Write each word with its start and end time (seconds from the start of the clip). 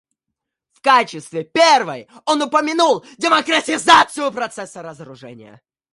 В 0.71 0.81
качестве 0.81 1.43
первой 1.43 2.07
он 2.25 2.41
упомянул 2.41 3.05
демократизацию 3.19 4.31
процесса 4.31 4.81
разоружения. 4.81 5.61